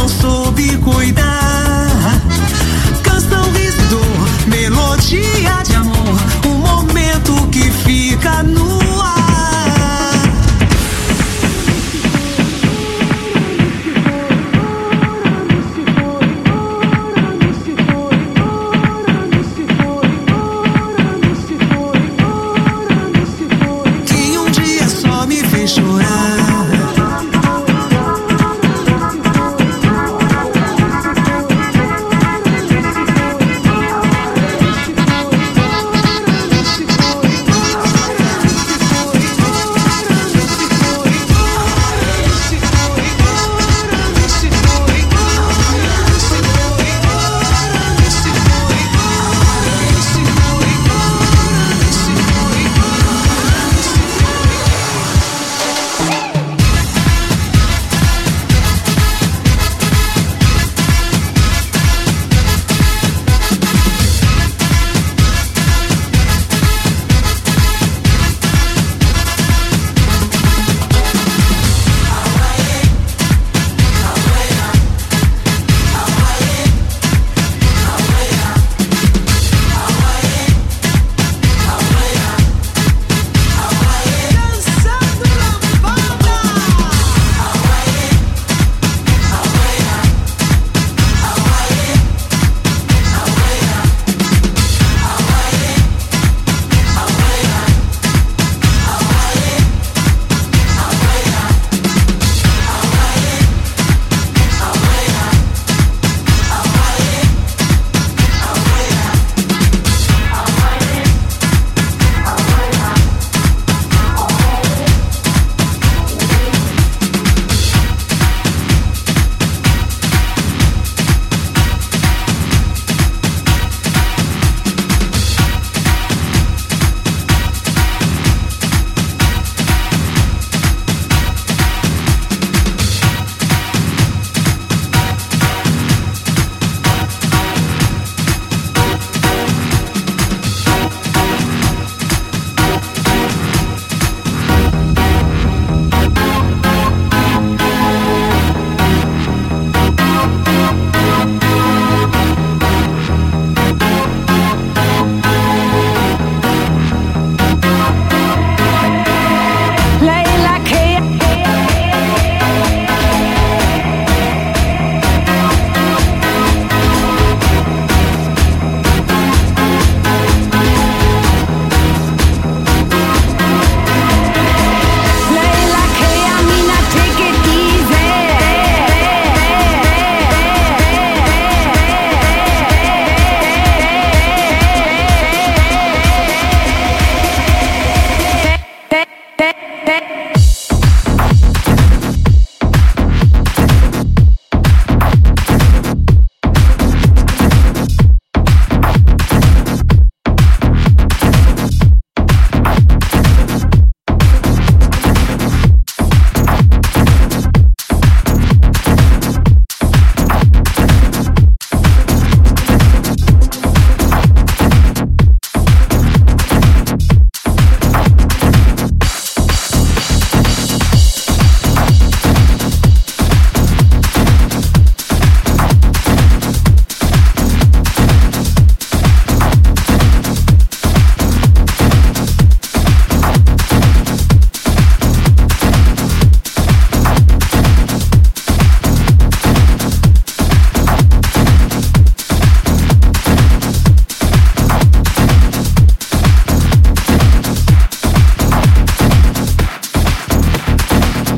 [0.00, 1.39] não soube cuidar.